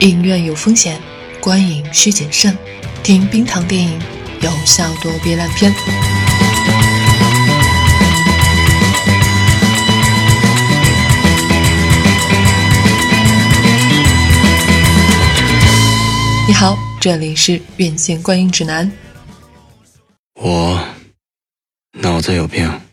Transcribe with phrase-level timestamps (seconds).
[0.00, 0.98] 影院有风险，
[1.40, 2.56] 观影需谨慎。
[3.02, 4.00] 听冰糖电影，
[4.40, 5.70] 有效躲避烂片。
[16.48, 18.90] 你好，这里是院线观影指南。
[20.40, 20.82] 我
[21.92, 22.89] 脑子有病。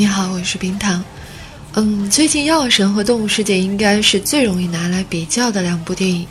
[0.00, 1.04] 你好，我是冰糖。
[1.74, 6.22] 嗯，最近《药神》和《动物世界》应该是最容易拿来比较的两部电影，《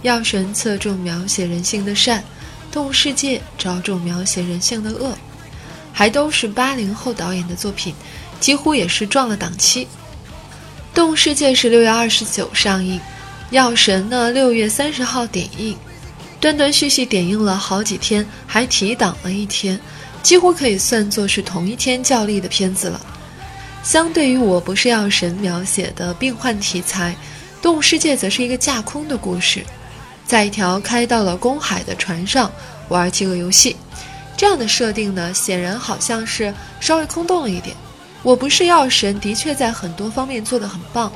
[0.00, 2.20] 药神》侧重描写人性的善，
[2.72, 5.14] 《动物世界》着重描写人性的恶，
[5.92, 7.94] 还都是八零后导演的作品，
[8.40, 9.84] 几乎也是撞了档期。
[10.94, 12.98] 《动物世界》是六月二十九上映，
[13.50, 15.76] 《药神》呢六月三十号点映，
[16.40, 19.78] 断断续续点映了好几天，还提档了一天。
[20.22, 23.00] 几乎可以算作是同一天较力的片子了。
[23.82, 27.16] 相对于《我不是药神》描写的病患题材，
[27.62, 29.64] 《动物世界》则是一个架空的故事，
[30.26, 32.52] 在一条开到了公海的船上
[32.88, 33.74] 玩饥饿游戏。
[34.36, 37.74] 这样的设定呢，显然好像是稍微空洞了一点。
[38.22, 41.10] 《我不是药神》的确在很多方面做得很棒，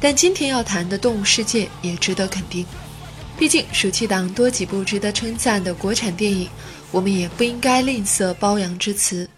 [0.00, 2.66] 但今天要谈的《动物世界》也值得肯定。
[3.38, 6.48] 毕竟暑期档多几部值得称赞的国产电影。
[6.92, 9.28] 我们也不应该吝啬褒扬之词。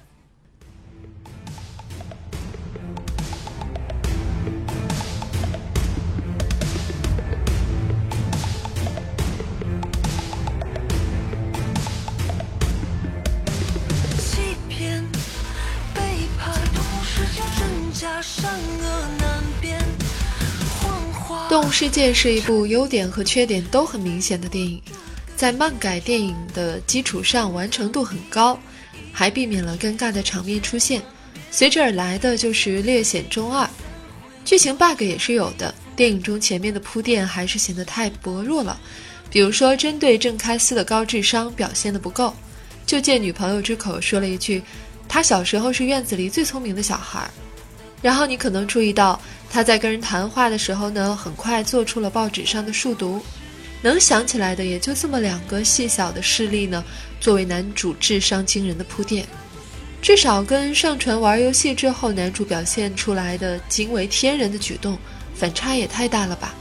[14.18, 15.04] 欺骗、
[15.94, 16.00] 背
[16.38, 16.54] 叛，
[17.58, 19.78] 真假善恶难辨。
[21.50, 24.82] 《动物世界》是一部优点和缺点都很明显的电影。
[25.42, 28.56] 在漫改电影的基础上，完成度很高，
[29.12, 31.02] 还避免了尴尬的场面出现。
[31.50, 33.68] 随之而来的就是略显中二，
[34.44, 35.74] 剧情 bug 也是有的。
[35.96, 38.78] 电影中前面的铺垫还是显得太薄弱了，
[39.30, 42.32] 比如说针对郑开司的高智商表现的不够，
[42.86, 44.62] 就借女朋友之口说了一句
[45.08, 47.28] ：“他小时候是院子里最聪明的小孩。”
[48.00, 49.20] 然后你可能注意到
[49.50, 53.20] 他在跟人谈话的时候呢，很快做出了报纸上的数独。
[53.82, 56.82] 能想起来的也就这么两个细小的事例呢，
[57.20, 59.26] 作为男主智商惊人的铺垫，
[60.00, 64.96] 至少跟上传玩游戏之后男主表现出来的惊为天人的举动
[65.34, 66.54] 反差也太大了吧？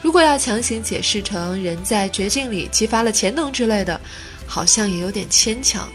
[0.00, 4.00] 如果要强行解释成人在绝境里激发了潜能之类的，
[4.46, 5.88] 好像也有点牵强。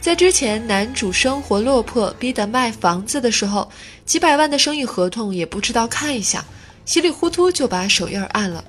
[0.00, 3.70] 在之前男主生活落魄，逼得卖房子的时候，
[4.04, 6.44] 几百万的生意合同也不知道看一下，
[6.84, 8.62] 稀里糊涂就把手印按了。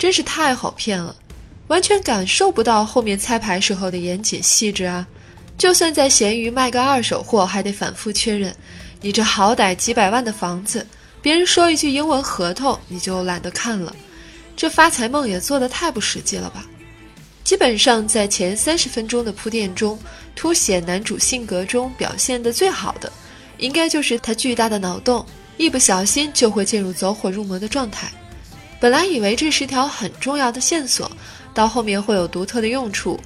[0.00, 1.14] 真是太好骗了，
[1.66, 5.06] 完全感受不到后面猜牌时候的严谨细致啊！
[5.58, 8.56] 就算在闲鱼卖个二手货，还得反复确认。
[9.02, 10.86] 你这好歹几百万的房子，
[11.20, 13.94] 别人说一句英文合同，你就懒得看了。
[14.56, 16.64] 这发财梦也做得太不实际了吧？
[17.44, 19.98] 基本上在前三十分钟的铺垫中，
[20.34, 23.12] 凸显男主性格中表现的最好的，
[23.58, 25.26] 应该就是他巨大的脑洞，
[25.58, 28.10] 一不小心就会进入走火入魔的状态。
[28.80, 31.10] 本来以为这是条很重要的线索，
[31.52, 33.20] 到后面会有独特的用处，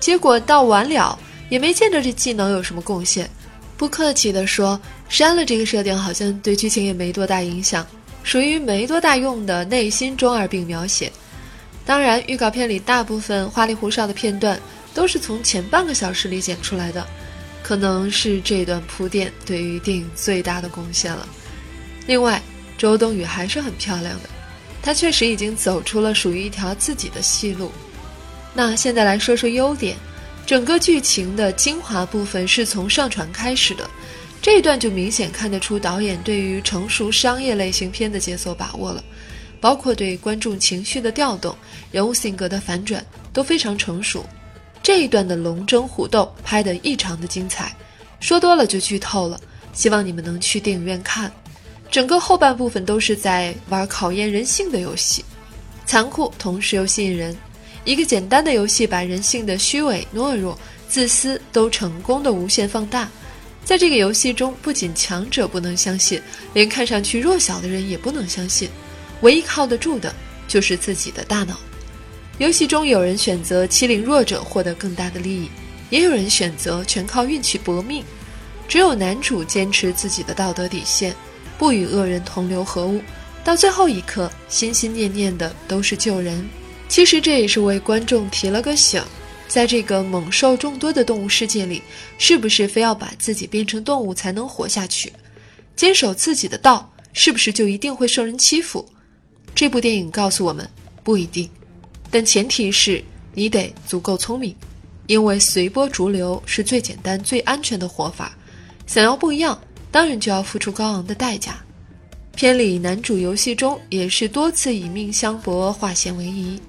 [0.00, 1.16] 结果到完了
[1.48, 3.30] 也没见着这技能有什么贡献。
[3.76, 7.86] 不客气地说，删了这个设定好像对剧情也没多大影响，
[8.24, 11.12] 属于没多大用的内心中二病描写。
[11.86, 14.60] 当然，预告片里大部分花里胡哨的片段
[14.92, 17.06] 都是从前半个小时里剪出来的，
[17.62, 21.26] 可能是这段铺垫对于电影最大的贡献了。
[22.04, 22.42] 另外，
[22.76, 24.28] 周冬雨还是很漂亮的。
[24.88, 27.70] 他确实已经走出了属于一条自己的戏路。
[28.54, 29.94] 那现在来说说优点，
[30.46, 33.86] 整个剧情的精华部分是从上船开始的，
[34.40, 39.04] 这一段就明显看得出导演对于成熟商业类型片的节奏把握了，
[39.60, 41.54] 包括对观众情绪的调动、
[41.92, 44.24] 人物性格的反转都非常成熟。
[44.82, 47.76] 这一段的龙争虎斗拍得异常的精彩，
[48.20, 49.38] 说多了就剧透了，
[49.74, 51.30] 希望你们能去电影院看。
[51.90, 55.24] 整个后半部分都是在玩考验人性的游戏，
[55.86, 57.36] 残酷同时又吸引人。
[57.84, 60.58] 一个简单的游戏把人性的虚伪、懦弱、
[60.88, 63.08] 自私都成功的无限放大，
[63.64, 66.20] 在这个游戏中，不仅强者不能相信，
[66.52, 68.68] 连看上去弱小的人也不能相信，
[69.22, 70.14] 唯一靠得住的
[70.46, 71.58] 就是自己的大脑。
[72.36, 75.50] 游戏中有人选择欺凌弱者获得更大的利益，
[75.88, 78.04] 也有人选择全靠运气搏命。
[78.68, 81.16] 只有男主坚持自己的道德底线，
[81.58, 83.02] 不与恶人同流合污，
[83.44, 86.48] 到最后一刻心心念念的都是救人。
[86.88, 89.02] 其实这也是为观众提了个醒。
[89.48, 91.82] 在这个猛兽众多的动物世界里，
[92.18, 95.10] 是不是非要把自己变成动物才能活下去？
[95.74, 98.84] 坚守自己的道，是不是就一定会受人欺负？
[99.54, 100.68] 这部电影告诉我们，
[101.02, 101.48] 不一定。
[102.10, 103.02] 但前提是
[103.32, 104.54] 你得足够聪明，
[105.06, 108.36] 因为随波逐流是最简单、最安全的活法。
[108.86, 109.58] 想要不一样，
[109.90, 111.58] 当然就要付出高昂的代价。
[112.34, 116.60] 片里男主游戏中也是多次以命相搏，化险为夷。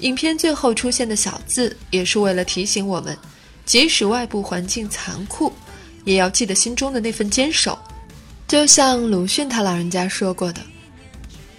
[0.00, 3.16] 影片最后出现的小字，也是为了提醒我们，
[3.66, 5.52] 即使外部环境残酷，
[6.04, 7.78] 也要记得心中的那份坚守。
[8.48, 10.60] 就像鲁迅他老人家说过的：“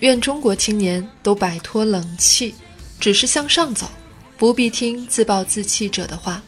[0.01, 2.53] 愿中国青年都摆脱冷气，
[2.99, 3.89] 只是向上走，
[4.37, 6.41] 不必听自暴自弃者的话，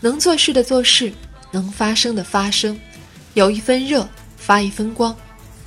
[0.00, 1.12] 能做事的做事，
[1.50, 2.78] 能发声的发声，
[3.34, 5.16] 有一分热发一分光，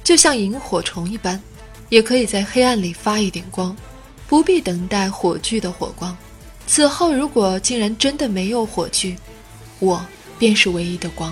[0.03, 1.41] 就像萤火虫一般，
[1.89, 3.75] 也可以在黑暗里发一点光。”
[4.25, 6.17] 不必等待火炬的火光，
[6.65, 9.15] 此后如果竟然真的没有火炬，
[9.77, 10.03] 我
[10.39, 11.31] 便是唯一的光。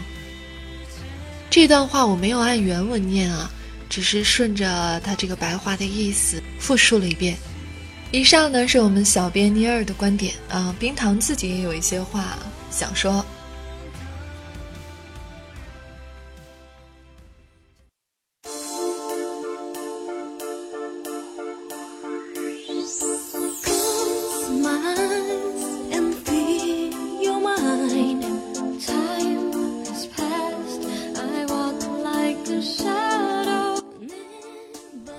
[1.49, 3.49] 这段话我没有按原文念啊，
[3.89, 7.35] 只是顺着他这个白话的意思复述了一遍。
[8.11, 12.37] 以上呢是我们小编尼尔的观点啊，冰糖自己也有一些话
[12.69, 13.25] 想说。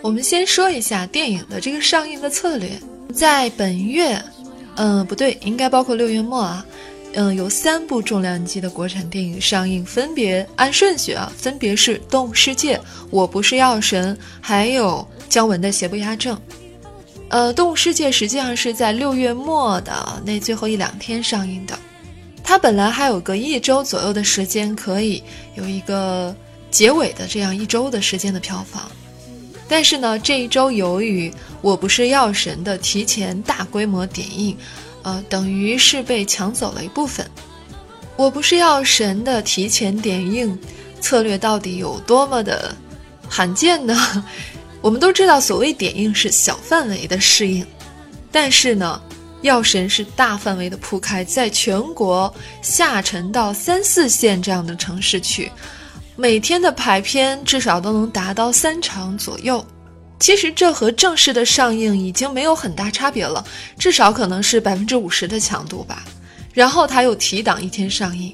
[0.03, 2.71] 我们先说一下电影的这个上映的策略，
[3.15, 4.21] 在本月，
[4.75, 6.67] 嗯，不对，应该包括六月末啊，
[7.15, 12.77] 嗯，有三部重量级的国产电影上映，分别按顺序啊，分别是《动物世界》
[13.11, 16.37] 《我不是药神》，还有姜文的《邪不压正》。
[17.29, 21.79] 呃，《动物世界》实际上是在六月末的那最后一两天上映的，
[22.43, 25.23] 它本来还有个一周左右的时间可以
[25.55, 26.35] 有一个
[26.73, 28.91] 结尾的这样一周的时间的票房。
[29.75, 31.31] 但是呢，这一周由于
[31.63, 34.55] 《我不是药神》的提前大规模点映，
[35.01, 37.25] 呃，等于是被抢走了一部分。
[38.15, 40.59] 《我不是药神》的提前点映
[41.01, 42.77] 策略到底有多么的
[43.27, 44.23] 罕见呢？
[44.83, 47.65] 我们都知道，所谓点映是小范围的试映，
[48.31, 49.01] 但是呢，
[49.41, 52.31] 《药神》是大范围的铺开，在全国
[52.61, 55.51] 下沉到三四线这样的城市去。
[56.23, 59.67] 每天的排片至少都能达到三场左右，
[60.21, 63.45] 其实这和正式的上映已经没有很大差别了，
[63.77, 66.05] 至少可能是百分之五十的强度吧。
[66.53, 68.33] 然后他又提档一天上映，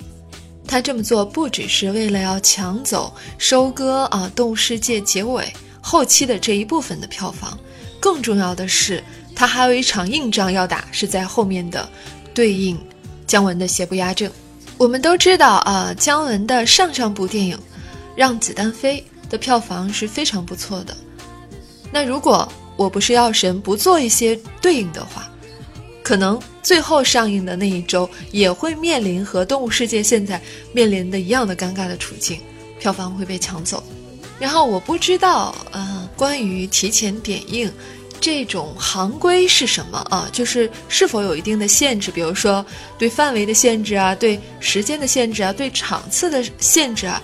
[0.67, 5.51] 他这么做不只是为了要抢走收割啊《动物世界》结尾
[5.81, 7.59] 后期的这一部分的票房，
[7.99, 9.03] 更重要的是
[9.35, 11.89] 他还有一场硬仗要打，是在后面的
[12.35, 12.79] 对应
[13.27, 14.29] 姜文的《邪不压正》。
[14.77, 17.57] 我们都知道啊，姜文的上上部电影
[18.19, 20.97] 《让子弹飞》的票房是非常不错的。
[21.93, 25.31] 那如果我不是药神不做一些对应的话，
[26.03, 32.41] 可能最后上映的那一周也会面临和《动物世界》现在面临的一样的尴尬的处境，
[32.81, 33.81] 票房会被抢走。
[34.41, 37.73] 然后我不知道，呃，关于提前点映。
[38.21, 40.29] 这种行规是什么啊？
[40.33, 42.67] 就是是否有一定的限制，比如说
[42.99, 47.23] 对范围的限制啊，对时间的限制啊，对场次的限制啊，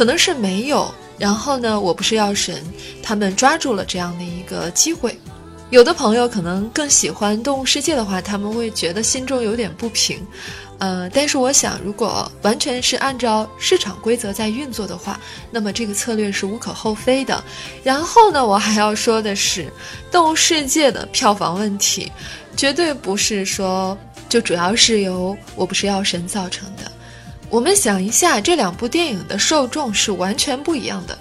[0.00, 0.90] 可能是没有。
[1.18, 2.64] 然后呢，我不是药神，
[3.02, 5.14] 他们抓住了这样的一个机会。
[5.68, 10.26] 有的朋友可能更喜欢《动物世界》的话，他们会觉得心中有点不平。
[10.78, 17.44] 呃，但是我想，如果完全是按照市场规则在运作的话，那么这个策略是无可厚非的。
[17.84, 19.64] 然后呢，我还要说的是，
[20.10, 22.10] 《动物世界》的票房问题，
[22.56, 23.94] 绝对不是说
[24.30, 26.90] 就主要是由我不是药神造成的。
[27.50, 31.18] 我们想一下，这两部电影的受众是完全不一样的。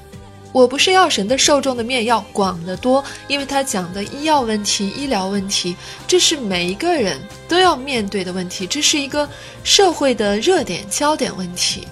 [0.51, 5.75] 我不是药神的受众的面要广得多，因为它讲的医药问题、医疗问题，
[6.07, 9.27] 这是每一个人都要面对的问题，这是一个
[9.63, 11.87] 社会的热点焦点问题，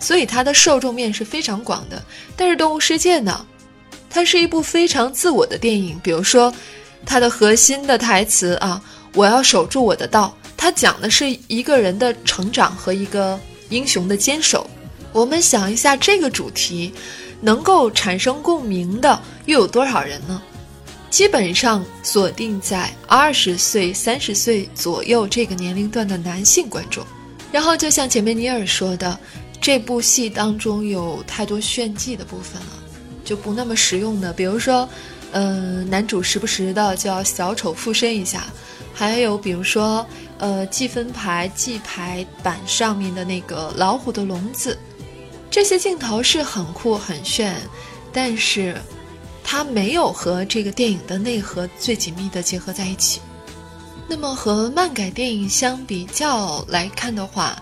[0.00, 2.02] 所以它的受众面是非常广的。
[2.36, 3.46] 但是《动物世界》呢，
[4.10, 6.52] 它是一部非常自我的电影，比如说
[7.06, 8.80] 它的核心的台词啊
[9.14, 14.68] ，“我要守住我的道”，它讲的是一个人的成长和一个英雄的坚守。
[15.12, 16.92] 我们想一下，这个主题
[17.40, 20.42] 能够产生共鸣的又有多少人呢？
[21.10, 27.02] 基本上锁定在二十岁、三十岁左右这个年龄段的男性观众。
[27.50, 29.18] 然后，就像前面尼尔说的，
[29.58, 32.82] 这部戏当中有太多炫技的部分了，
[33.24, 34.30] 就不那么实用的。
[34.34, 34.86] 比如说，
[35.32, 38.44] 呃，男主时不时的就要小丑附身一下，
[38.92, 40.06] 还有比如说，
[40.38, 44.78] 呃，计分牌记牌板上面的那个老虎的笼子，
[45.50, 47.56] 这些镜头是很酷很炫，
[48.12, 48.76] 但是。
[49.50, 53.18] 它没有和这个电影的内核最紧密的结合在一起。
[54.06, 57.56] 那么和漫改电影相比较来看的话，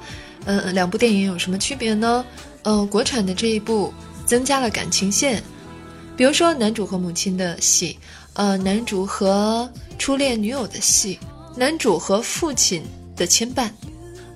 [0.47, 2.25] 嗯，两部电影有什么区别呢？
[2.65, 3.95] 呃，国产的这一部
[4.27, 5.41] 增加了感情线，
[6.17, 7.97] 比如说男主和母亲的戏，
[8.33, 11.21] 呃，男主和初恋女友的戏，
[11.57, 12.83] 男主和父亲
[13.17, 13.71] 的牵绊。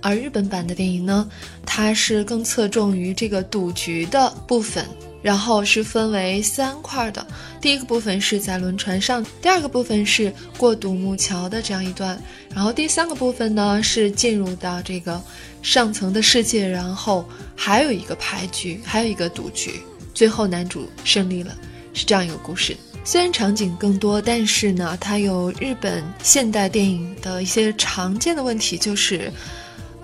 [0.03, 1.29] 而日本版的电影呢，
[1.67, 4.85] 它是更侧重于这个赌局的部分。
[5.23, 7.27] 然后是分为三块的，
[7.61, 12.19] 第一个部分是在轮船上，第二个部分是过独木桥的这样一段，
[12.55, 15.23] 然后第三个部分呢是进入到这个
[15.61, 19.83] 上层的世界，然后还有一个牌局，还有一个赌局，
[20.15, 21.55] 最后男主胜利了，
[21.93, 22.75] 是这样一个故事。
[23.03, 29.33] 虽然场景更多，但是呢，它有日本现代电影的一些常见的问题，就是，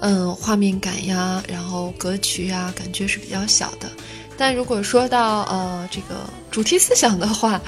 [0.00, 3.88] 嗯，画面感呀，然后格局啊，感觉是比较小的。
[4.36, 7.60] 但如果说到呃这个主题思想的话，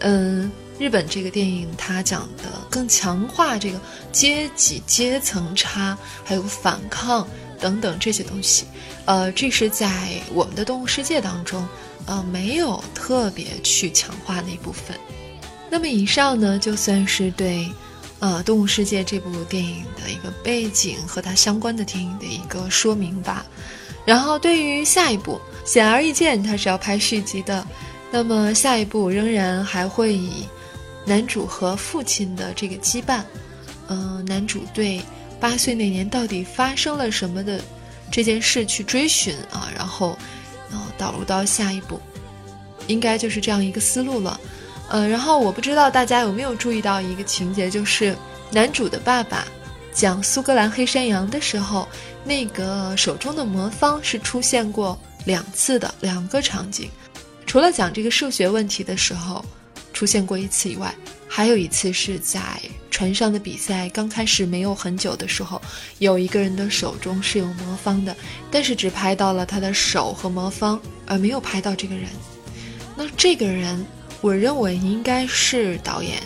[0.00, 3.80] 嗯，日本这个电影它讲的更强化这个
[4.12, 7.26] 阶级阶层差，还有反抗
[7.58, 8.64] 等等这些东西，
[9.04, 9.90] 呃，这是在
[10.32, 11.66] 我们的动物世界当中，
[12.06, 14.98] 呃，没有特别去强化那部分。
[15.70, 17.68] 那么以上呢，就算是对，
[18.20, 23.44] 呃，动物世界这部电影的一个背景和它相关的电影的一个说明吧。
[24.04, 25.40] 然后对于下一部。
[25.66, 27.66] 显而易见，它是要拍续集的。
[28.10, 30.44] 那么下一部仍然还会以
[31.06, 33.22] 男主和父亲的这个羁绊，
[33.88, 35.00] 嗯，男主对
[35.40, 37.58] 八岁那年到底发生了什么的
[38.14, 40.16] 这件事去追寻啊，然后，
[40.70, 42.00] 呃，导入到下一步，
[42.86, 44.40] 应该就是这样一个思路了。
[44.88, 48.16] 呃，然后我不知道大家有没有注意到一个情节，就是
[48.52, 49.44] 男主的爸爸
[49.92, 51.88] 讲苏格兰黑山羊的时候，
[52.22, 54.96] 那个手中的魔方是出现过。
[55.26, 56.90] 两次的两个场景，
[57.46, 59.42] 除了讲这个数学问题的时候
[59.94, 60.94] 出现过一次以外，
[61.26, 62.60] 还有一次是在
[62.90, 65.62] 船上的比赛刚开始没有很久的时候，
[66.00, 68.14] 有一个人的手中是有魔方的，
[68.50, 72.08] 但是只拍到了他的手和魔方，而没有拍到这个人。
[72.96, 73.86] 那这个人，
[74.20, 76.22] 我认为应该是导演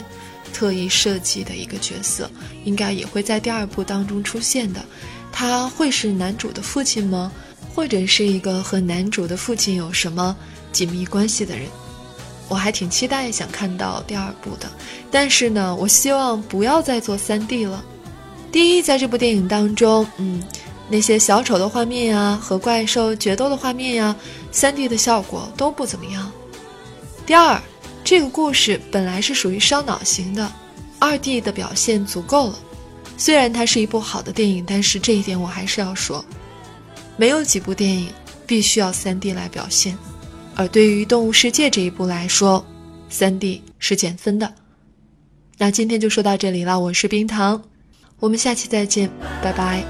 [0.53, 2.31] 特意设计的一个角色，
[2.65, 4.85] 应该也会在第二部当中出现的。
[5.31, 7.31] 他会是男主的父亲吗？
[7.75, 10.37] 或者是一个和男主的父亲有什么
[10.73, 11.69] 紧密关系的人，
[12.49, 14.69] 我还挺期待想看到第二部的。
[15.11, 17.85] 但是呢，我希望不要再做三 D 了。
[18.51, 20.43] 第一，在这部电影当中，嗯，
[20.89, 24.17] 那些小丑的画面呀，和怪兽决斗的画面呀，
[24.51, 26.31] 三 D 的效果都不怎么样。
[27.27, 27.61] 第二，
[28.03, 30.51] 这个故事本来是属于烧脑型的，
[30.99, 32.59] 二 D 的表现足够了。
[33.19, 36.25] 虽然它是一部好的电影，但是这一点我还是要说。
[37.17, 38.09] 没有几部电影
[38.47, 39.99] 必须要 3D 来表现，
[40.59, 42.67] 而对于《动物世界》这一部来说
[43.13, 44.53] ，3D 是减分的。
[45.57, 47.63] 那今天就说到这里了，我是冰糖，
[48.19, 49.09] 我们下期再见，
[49.41, 49.85] 拜拜。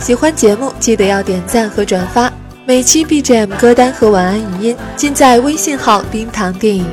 [0.00, 2.32] 喜欢节目记得要点赞和转发，
[2.64, 6.86] 每期 BGM 歌单和晚安语音尽在微信号“冰糖电影”。